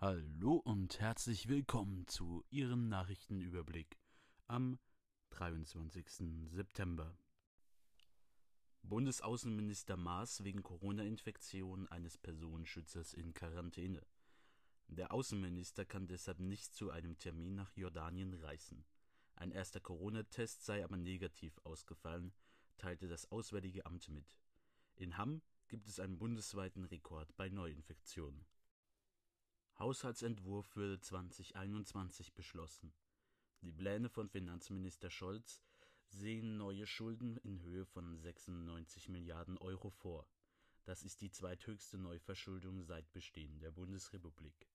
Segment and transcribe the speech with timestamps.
[0.00, 3.98] Hallo und herzlich willkommen zu Ihrem Nachrichtenüberblick
[4.46, 4.78] am
[5.30, 6.06] 23.
[6.52, 7.18] September.
[8.84, 14.06] Bundesaußenminister Maas wegen Corona-Infektion eines Personenschützers in Quarantäne.
[14.86, 18.84] Der Außenminister kann deshalb nicht zu einem Termin nach Jordanien reisen.
[19.34, 22.32] Ein erster Corona-Test sei aber negativ ausgefallen,
[22.76, 24.38] teilte das Auswärtige Amt mit.
[24.94, 28.46] In Hamm gibt es einen bundesweiten Rekord bei Neuinfektionen.
[29.78, 32.92] Haushaltsentwurf für 2021 beschlossen.
[33.60, 35.62] Die Pläne von Finanzminister Scholz
[36.08, 40.26] sehen neue Schulden in Höhe von 96 Milliarden Euro vor.
[40.84, 44.68] Das ist die zweithöchste Neuverschuldung seit Bestehen der Bundesrepublik.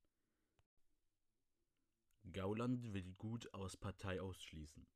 [2.31, 4.87] Gauland will Gut aus Partei ausschließen.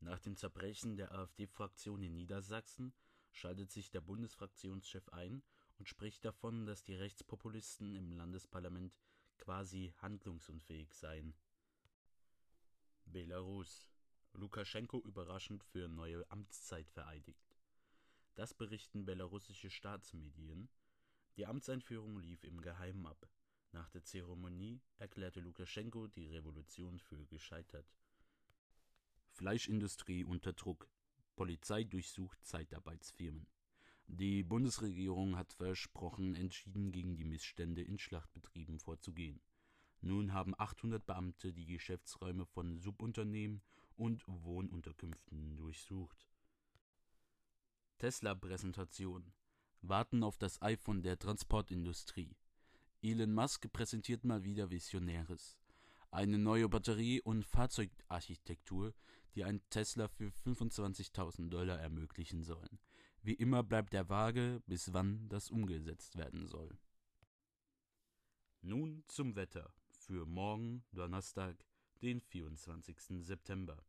[0.00, 2.92] Nach dem Zerbrechen der AfD-Fraktion in Niedersachsen
[3.30, 5.42] schaltet sich der Bundesfraktionschef ein
[5.78, 8.94] und spricht davon, dass die Rechtspopulisten im Landesparlament
[9.38, 11.34] quasi handlungsunfähig seien.
[13.04, 13.90] Belarus.
[14.32, 17.56] Lukaschenko überraschend für neue Amtszeit vereidigt.
[18.34, 20.68] Das berichten belarussische Staatsmedien.
[21.36, 23.28] Die Amtseinführung lief im Geheimen ab.
[23.70, 27.86] Nach der Zeremonie erklärte Lukaschenko die Revolution für gescheitert.
[29.30, 30.88] Fleischindustrie unter Druck.
[31.36, 33.46] Polizei durchsucht Zeitarbeitsfirmen.
[34.06, 39.40] Die Bundesregierung hat versprochen, entschieden gegen die Missstände in Schlachtbetrieben vorzugehen.
[40.00, 43.62] Nun haben 800 Beamte die Geschäftsräume von Subunternehmen
[43.96, 46.28] und Wohnunterkünften durchsucht.
[47.98, 49.32] Tesla-Präsentation.
[49.80, 52.36] Warten auf das iPhone der Transportindustrie.
[53.02, 55.58] Elon Musk präsentiert mal wieder Visionäres
[56.14, 58.94] eine neue Batterie- und Fahrzeugarchitektur,
[59.34, 62.78] die ein Tesla für 25.000 Dollar ermöglichen sollen.
[63.22, 66.78] Wie immer bleibt der vage, bis wann das umgesetzt werden soll.
[68.62, 71.56] Nun zum Wetter für morgen, Donnerstag,
[72.00, 72.96] den 24.
[73.24, 73.84] September.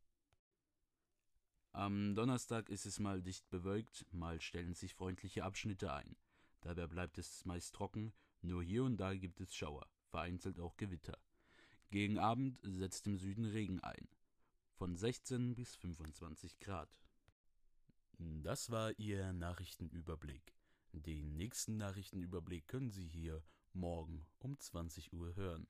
[1.73, 6.15] Am Donnerstag ist es mal dicht bewölkt, mal stellen sich freundliche Abschnitte ein.
[6.61, 11.19] Dabei bleibt es meist trocken, nur hier und da gibt es Schauer, vereinzelt auch Gewitter.
[11.95, 14.09] Gegen Abend setzt im Süden Regen ein.
[14.73, 16.89] Von 16 bis 25 Grad.
[18.17, 20.57] Das war Ihr Nachrichtenüberblick.
[20.91, 23.41] Den nächsten Nachrichtenüberblick können Sie hier
[23.71, 25.67] morgen um 20 Uhr hören.